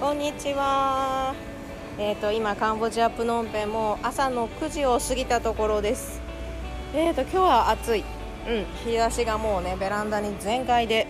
[0.00, 1.34] こんにちは。
[1.98, 6.20] えっ、と今カンボジアプノンペンも朝の9時を過ぎたところです。
[6.92, 8.04] えっ、と今日は暑い。
[8.48, 11.06] うん、日差しがもうねベランダに全開で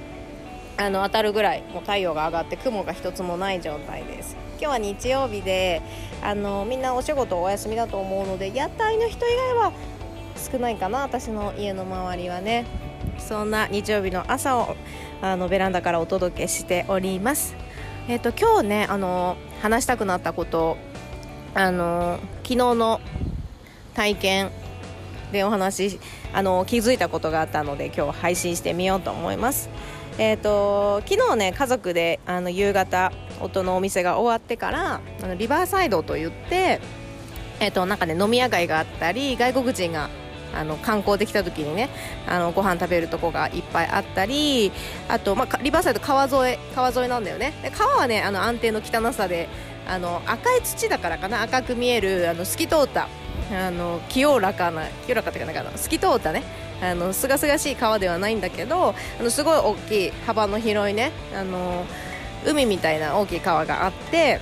[0.76, 4.36] あの当たるぐらいもう太陽が上がって雲が一つもない状態です。
[4.60, 5.80] 今日は日曜日で
[6.22, 9.72] あのみんなお仕事お休みだと思うので屋台の人以外は
[10.36, 12.66] 少ないかな私の家の周りはね
[13.18, 14.76] そんな日曜日の朝を
[15.22, 17.63] あのベランダからお届けしております。
[18.06, 20.76] えっ、と今日ねあの話したくなったこと
[21.54, 23.00] あの昨日の
[23.94, 24.50] 体験
[25.32, 25.98] でお話
[26.32, 29.70] あの気づいたことがあったので今日配信してみようと思います。
[30.18, 36.80] えー、と昨日ね家族であの夕方夫のお店が終わってからあのリバーサイドといって、
[37.58, 40.10] えー、となんかね飲み屋街があったり外国人が
[40.58, 41.88] あの観光できた時にね
[42.26, 44.72] あのご飯食べるとこがいっぱいあったり
[45.08, 47.52] あと、まあ、リバーサイド川沿い川沿いなんだよね。
[47.76, 49.48] 川はねあの安定の汚さで
[49.86, 53.08] あの赤い土だからかな赤く見えるあの透き通った
[53.52, 56.42] あの清らかな清らかっていうかなんか透き通ったね
[56.82, 61.84] あの清々しい川ではないんだけどあのすごい大きい幅の広いねあの
[62.46, 64.40] 海みたいな大きい川があって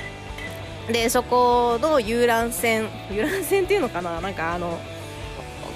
[0.91, 4.79] でそこの遊覧船遊覧船っていうのかななんかあの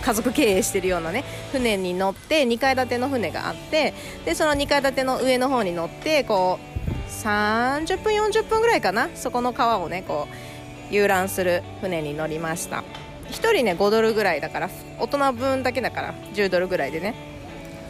[0.07, 3.93] 家族経営してるようなね船に乗って2階建ての船があって
[4.25, 9.09] でその2階建ての上の方に乗ってこう30分40分ぐらいかな？
[9.17, 10.29] そこの川をねこ
[10.93, 12.85] う遊覧する船に乗りました。
[13.31, 17.36] 1人ね5ドルぐらいだから大人分だけだから10ドルぐらいでね。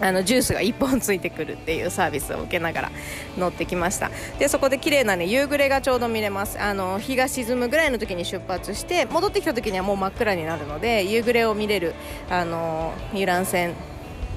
[0.01, 2.93] あのジュースが1本ついてくるっていうサービスを受けながら
[3.39, 4.11] 乗ってきました。
[4.39, 6.61] でそこで綺麗なね夕暮れがちょうど見れます。
[6.61, 11.95] あの日が沈むぐらいの時に出発して戻ってきた時にはもう真っ暗になるので夕暮れを見れる
[12.29, 13.75] あの遊覧船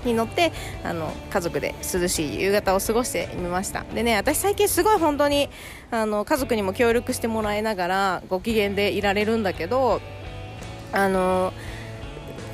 [0.06, 3.84] に乗ってあの家族で涼しい夕方を過ごしてみました。
[3.94, 5.50] でね私最近すごい本当に
[5.92, 10.02] あの家族にも協力してもらいながらご機嫌でいられるんだけど
[10.94, 11.54] あの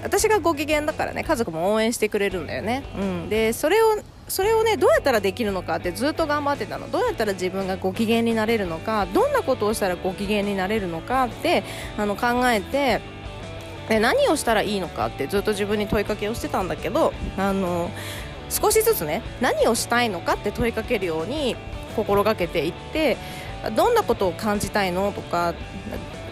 [0.06, 6.90] 私がご機嫌だからね家族も応援してくれるんだよね、うん、でそれをそれをねどうやったらできるのかってずっと頑張ってたの。
[6.90, 11.64] どうやったら自分がご機嫌になれるのかどんなことをしたらご機嫌になれるのかって
[11.98, 13.02] あの考えて
[13.90, 17.92] で何をしたらいいのかってずっと自分に問いかけをしてたんだけどあの
[18.50, 21.56] 少しずつね何をしたいのかって問いかけるように
[21.96, 23.18] 心がけていって
[23.76, 25.54] どんなことを感じたいのとか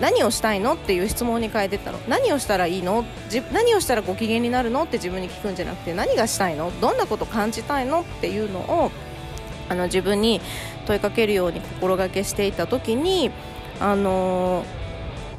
[0.02, 0.74] 何をしたいの？
[0.74, 3.06] っていう質問に変えてったの何をしたらいいの？
[3.52, 4.84] 何をしたらご機嫌になるの？
[4.84, 6.72] って自分に聞くんじゃなくて何がしたいの？
[6.82, 8.02] どんなこと感じたいの？
[8.02, 8.92] っていうのを
[9.70, 10.42] あの自分に
[10.86, 13.32] 問いかけるように心がけしていた時に
[13.80, 14.64] あの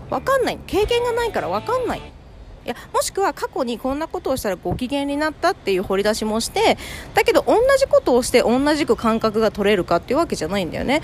[0.09, 0.59] ー、分かんない。
[0.67, 1.99] 経験がないから分かんない。
[1.99, 6.79] いやもしくは過去にこんなことをしたらご機嫌になったっていう掘り出しもして
[7.13, 11.03] だけど同じことをして同じく感覚が取れるかっていうわけじゃないんだよね。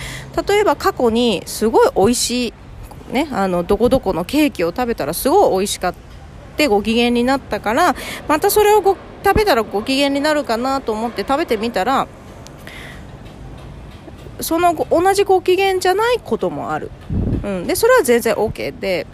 [0.49, 2.55] 例えば過去にすごい美味しい
[3.11, 5.95] ね、あのどこどこのケーキを食べたらすごい美味しかっ
[6.57, 7.95] てご機嫌になったから
[8.29, 12.07] またそれをご食べたらご機嫌になるかなと思って食べてみたら
[14.41, 16.91] その同じご機嫌じゃないこともある、
[17.45, 19.07] うん、でそれは全然 OK で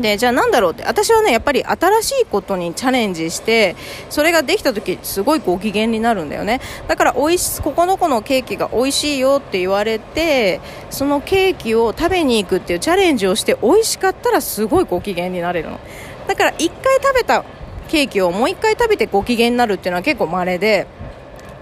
[0.00, 0.84] でじゃあなんだろうって。
[0.84, 3.76] 私はねやっぱり新しいことにチャレンジして
[4.10, 6.60] それができた時すごいご機嫌になるんだよね。
[6.88, 15.80] だからおいしここの子のケーキが美味しいよって言われてそのケーキを食べに行くっていうチャレンジをして美味しかったらすごいご機嫌になれるの。
[16.26, 16.68] だから1回
[17.02, 17.44] 食べた
[17.88, 20.86] ケーキをもう1回食べてご機嫌になるっていうのは結構稀で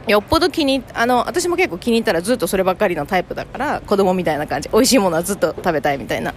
[0.06, 4.68] よっぽど気にあの私も結構気に入ったらずっとそればっかりのタイプだから子供みたいな感じ。
[4.70, 6.34] 美味しいものはずっと食べたいみたいな。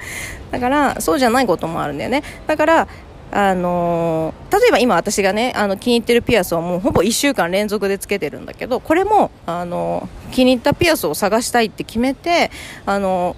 [0.51, 2.23] だからそうじゃないこともあるんだよね。
[2.47, 2.87] だから
[3.29, 12.51] あのー、例えば今私がねあの気に入ってるピアスをもうほぼ1週間連続でつけてるんだけどこれも、あのー、気に入ったピアスを探したいって決めて、
[12.85, 13.35] あの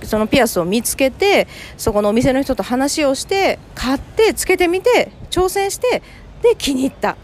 [0.00, 6.02] ー、そのピアスを見つけてそこのお店の人と話をして買ってつけてみて挑戦して
[6.42, 7.16] で気に入った。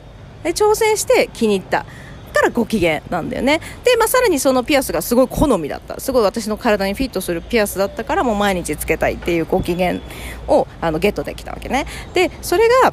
[0.42, 1.86] で挑戦して気に入った。
[2.30, 3.60] からご機嫌なんだよね。
[3.84, 6.00] で、まあ、さらにそのピアスがすごい好みだった。
[6.00, 10.00] すごい私の体にフィットするピアスだったからもう毎日つけたいっていうご機嫌
[10.48, 11.86] をあのゲットできたわけね。
[12.14, 12.92] でそれが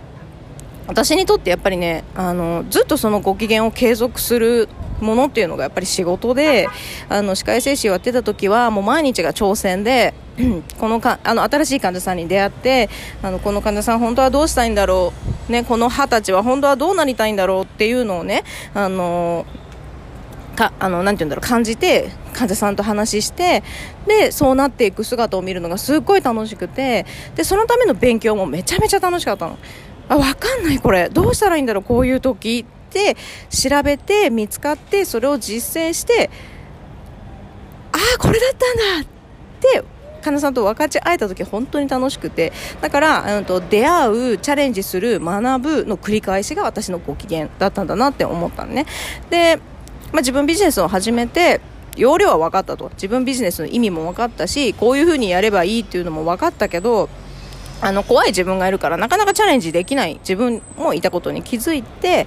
[0.87, 4.69] 私にとってやっぱりねあのずっとそのご機嫌を継続する
[5.01, 6.67] ものっていうのがやっぱり仕事で
[7.09, 10.13] あの歯科衛生士をやってた時はもう毎日が挑戦で
[10.79, 12.89] このかあの新しい患者さんに出会って
[13.21, 19.45] あのこの患者さん本当はどうしたいんだろう、ね、この二十歳は本当はどうなりたいんだろうっていうのをねあの
[20.57, 23.63] かあのなんて言うんだろう感じて患者さんと話して
[24.07, 27.05] でそうなっていく姿を見るのがすっごい楽しくて
[27.35, 29.57] でそのための勉強もめちゃめちゃ楽しかったの。
[30.09, 31.09] あ分かんないこれ。
[31.09, 33.17] どうしたらいいんだろうこういう時って
[33.49, 36.29] 調べて見つかってそれを実践して
[37.91, 39.05] ああこれだったんだっ
[39.59, 39.83] て
[40.27, 42.51] 患者さんと分かち合えた時本当に楽しくて
[42.81, 48.85] だから、うん、と出会うチャレンジする学ぶの繰り返しが私のご機嫌だったんだなって思ったのね。
[49.29, 49.57] で、
[50.11, 51.61] まあ、自分ビジネスを始めて
[51.95, 52.89] 要領は分かったと。
[52.93, 57.09] 自分ビジネスの意味も分かったしこういうふうにやればいいっていうのも分かったけど
[57.79, 62.25] あの怖い自分がいるからなかなかチャレンジできない自分もいたことに気づいて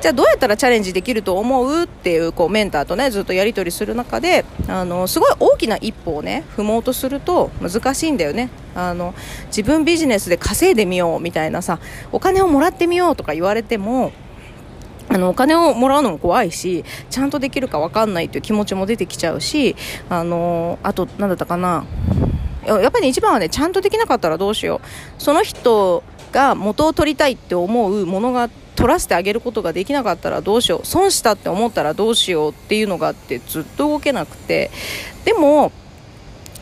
[0.00, 8.50] じゃあどうやったらチャレンジできると思うっていうこうメンターとねずっとやり取りする中であのすごい大きな一歩をね踏もうとすると難しいんだよね。
[8.74, 9.14] あの
[9.48, 11.78] 自分ビジネスで稼いでみようみたいなさ
[12.10, 14.12] お金をもらってみようとか言われても
[15.10, 19.76] あのお金をもらうのも怖いしちゃんとできるか分かんないという気持ちも出てきちゃうし
[20.08, 21.84] あのあと何だったかな。
[22.64, 25.22] やっぱり一番はねちゃんとできなかったらどうしよう。
[25.22, 30.86] その人が元を取りたいって思うものが取らせてあげることができなかったらどうしよう。
[30.86, 34.70] 損したって思ったらどうしようっていうのがあってずっと動けなくて。
[35.24, 35.72] でも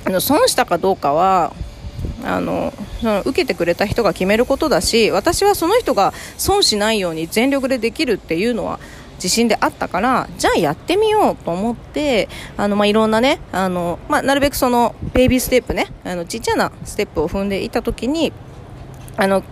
[0.04, 1.52] あの損したかどうかは
[2.24, 8.78] あのその受けてくれた人が決めることだし私はその人が損しないように全力でできるっていうのは
[9.20, 18.32] 自信であったからじゃあやってみようと思ってあの、まあ、いろんなねあの、まあ、なるべくそのベイビーステップねあのちっちゃなステップを踏んでいたときに
[19.16, 19.44] あの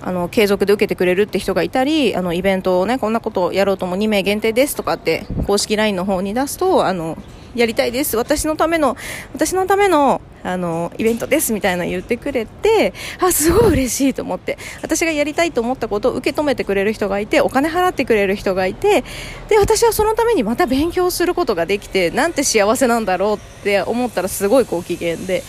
[0.00, 7.16] あの継続で受けてくれるって人がいたりあのイベントをねこんなことをやろうとも2名限定ですとかって公式 LINE の方に出すとあの
[7.54, 8.16] やりたいです。
[8.16, 8.96] 私のための
[9.32, 14.58] 私のためのあのイベントですみたいな言ってくれてあすごい嬉しいと思って。
[14.82, 19.04] 私がやりたいと思ったことを受け止めてくれる人がいてお金払ってくれる人がいて
[19.48, 25.42] で私はそのためにまた勉強することができてなんて幸せなんだろうって思ったらすごいご機嫌で。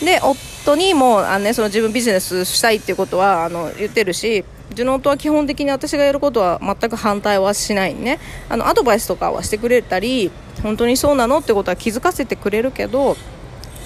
[0.00, 8.18] で夫にもあの、ね、その自分ビジネスしたいっていうことはあの言ってるしうちの夫は基本的に私がやることは全く反対はしないね。
[8.48, 10.30] あのアドバイスとかはしてくれたり
[10.62, 13.16] 本当にそうなのってことは気づかせてくれるけど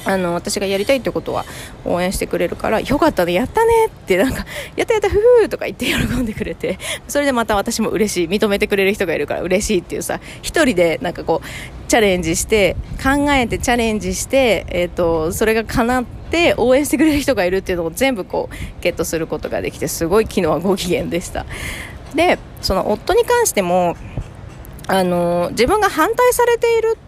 [0.04, 1.44] あの私がやりたいってことは
[1.84, 4.44] 応援してくれるからよかったねやったねってなんか
[4.76, 16.21] やったやったふふとか言って喜んでくれてそれでまた私も嬉しい認めてくれる人がいるから嬉しいっていうさ一人でなんかこうチャレンジして考えてチャレンジして、えーと、とそれが叶って
[16.56, 21.46] 応援してくれる人がいるっていうのを全部こうゲットすることができてすごい昨日はご機嫌でした。
[22.14, 23.96] でその夫に関しても
[24.86, 26.98] あの自分が反対されている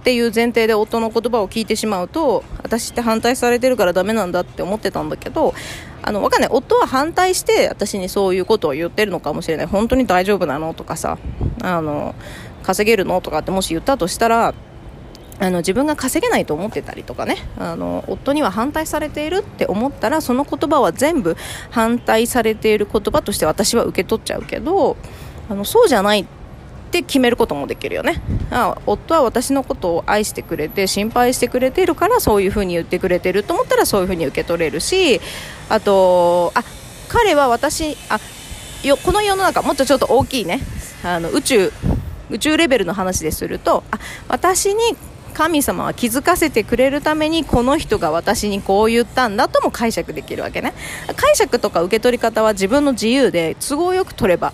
[0.00, 5.54] っていう前提で夫の言葉を聞いてしまうと私って反対されてるからダメなんだって思ってたんだけど
[6.02, 6.50] あのわかんない。
[6.52, 9.66] 夫は反対して私にそういうことを言ってるのかもしれない。
[9.66, 11.18] 本当に大丈夫なのとかさ
[11.62, 12.14] あの
[12.62, 14.54] 稼げるのとかってもし言ったとしたら
[15.40, 17.36] あの自分が稼げないと思ってたりとかね。
[17.58, 21.36] あの夫には反対されているって思ったらその言葉は全部
[21.70, 24.96] 反対されている言葉として私は受け取っちゃうけど
[25.50, 26.26] あのそうじゃないっ
[26.90, 28.20] て決めることもできるよね。
[28.50, 35.20] あ夫は私のことを愛してくれて心配してくれているからそういうふうに言ってくれてると思ったらそういうふうに受け取れるし
[35.68, 36.62] あとあ
[37.08, 38.20] 彼は私あ
[38.86, 40.60] よこの世の中もっとちょっと大きいね。
[41.02, 41.72] あの宇宙
[42.30, 43.98] 宇宙レベルの話でするとあ
[44.28, 44.96] 私に
[45.34, 50.72] 神様は気づかせてくれるためにこの人が私にこう言ったんだとも解釈できるわけね。
[51.16, 54.52] 解釈とか受け取り方は自分の自由で都合よく取れば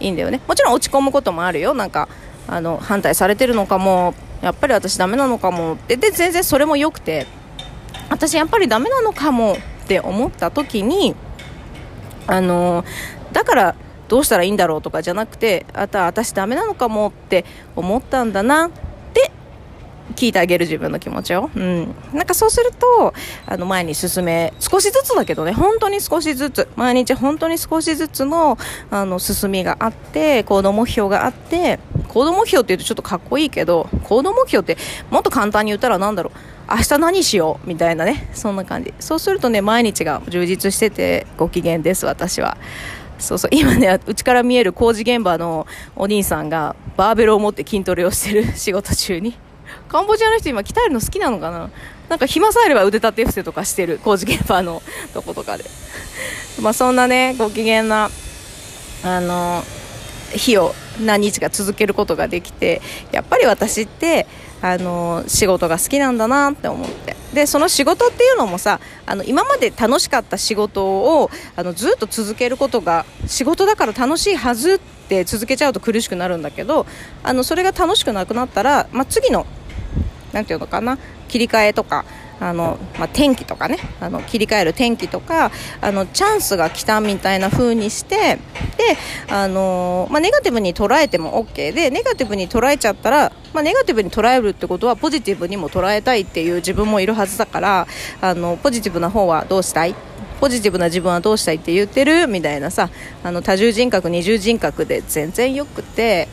[0.00, 0.40] いいんだよね。
[0.48, 1.74] もちろん落ち込むこともあるよ。
[1.74, 2.08] なんか
[2.48, 4.14] あの反対されてるのかも。
[4.40, 5.96] やっぱり私ダメなのかもって。
[5.96, 7.26] で全然それも良くて。
[8.08, 11.14] 私やっぱりダメなのかもって思った時に
[12.26, 12.84] あの
[13.32, 13.74] だから
[14.08, 18.70] どうしたらいいんだろうとかじゃなくてあとは私ダメなのかもって思ったんだな。
[20.12, 23.14] 聞いてあげる自分の気持ちを、うん、なんかそうすると
[23.46, 28.58] あの前に進め少しずつだけどね本当に少しずつ毎日本当に少しずつの
[28.90, 31.78] あの進みがあって行動目標があって
[32.08, 36.38] 行動目標って言うとちょっとかっこいいけど行動目標ってもっと簡単に言ったら何だろう。
[36.70, 38.94] 明日何しようみたいなねそんな感じ。
[39.00, 42.56] そうするとね毎日が充実しててご機嫌です私は。
[43.18, 43.50] そうそう。
[43.52, 45.66] 今ねうちから見える工事現場の
[45.96, 49.34] お兄さんがバーベルを持って筋トレをしてる仕事中に。
[49.92, 51.68] カンボジアの人今鍛えるの好きなのかな？
[52.08, 54.82] なんか暇さえあれば腕立て伏せとかしてる工事現場の
[55.12, 55.64] とことかで。
[56.62, 58.10] まあそんなねご機嫌な
[59.04, 59.62] あの
[60.34, 62.80] 日を何日か続けることができて
[63.10, 64.26] やっぱり私って
[64.62, 67.14] あの仕事が好きなんだなって思って。
[67.34, 76.86] でその仕事っていうのもさあの今まで楽しかった仕事をあのずっと続けることが仕事だから楽しいはずって続けちゃうと苦しくなるんだけど
[77.22, 79.46] あのそれが楽しくなくなったら、まあ、次の
[80.32, 80.98] なんていうのかな？
[81.28, 82.04] 切り替えとか
[82.40, 83.78] あの、まあ、天気とかね。
[84.00, 88.40] あの切り替える天気とかあのチャンスが来たみたいな風にしてで、
[89.28, 97.86] あのまあ、ネガティブに捉えても OK でネガティブに捉えちゃったら、まあ、ネガティブに捉えるってことはポジティブにも捉えたいっていう自分もいるはずだから
[98.20, 99.94] あのポジティブな方はどうしたい？
[100.40, 102.26] ポジティブな自分はどうしたいって言ってる？
[102.26, 102.90] みたいなさ
[103.22, 106.26] あの多重人格二重人格で全然よくて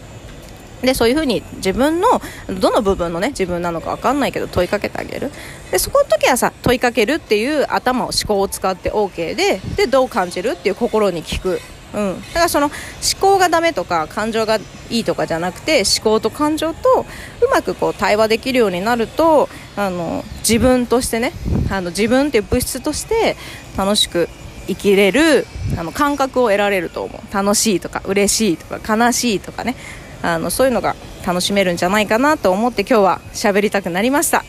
[0.82, 2.22] でそういうふうに自分の
[2.60, 5.32] どの部分のね自分なのか分かんないけど問いかけてあげる。
[5.72, 10.52] でそこの時はさ問いかけるっていう頭を思考を使って OK ででどう感じる？
[10.52, 11.60] っていう心に聞く。
[11.92, 12.74] うん、だからその思
[13.20, 14.60] 考がダメとか感情が
[14.92, 17.06] いいとかじゃなくて思考と感情と
[17.42, 21.34] うまくこう対話できるようになるとあの自分としてね
[21.72, 23.36] あの自分っていう物質として
[23.76, 24.30] 楽しく
[24.68, 25.48] 生きれる
[25.80, 27.34] あの感覚を得られると思う。
[27.34, 29.76] 楽しいとか嬉しいとか悲しいとかね。
[30.22, 30.96] あのそういうのが
[31.26, 34.44] 楽しめるんじゃないかなと思って今日は喋りたくなりました。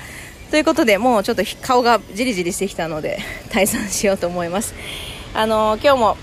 [0.51, 4.75] ということでもうちょっと顔がじりじりしてきたので 退散しようと思います。
[5.33, 6.17] あの今日も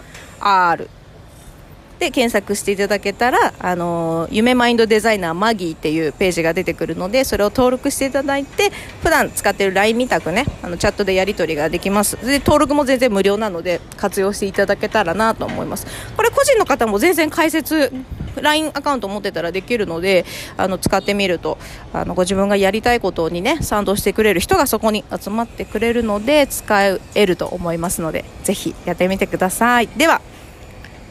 [2.04, 8.70] で検索していただけたら、あの夢マインドデザイナーマギーっていうページが出てくるのでそれを登録していただいて
[9.02, 12.16] 普段使ってる LINE みたくねあのチャットでやり取りができます。
[12.26, 15.86] で登録も全然無料なので活用していただけたらなと思います。
[16.16, 17.90] これ個人の方も全然解説
[18.36, 21.56] LINE アカウント持ってたらできるのであの使ってみると
[21.92, 29.88] あのご自分がやりたいことにね賛同してくれる人がそこに集まってくれるので使えると思いますのでぜひやってみてください。
[29.88, 30.20] では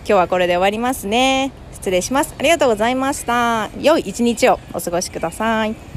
[0.05, 1.53] 今日はこれで終わりますね。
[1.71, 2.35] 失礼します。
[2.37, 3.69] ありがとうございました。
[3.79, 5.92] 良い一日をお過ごしください。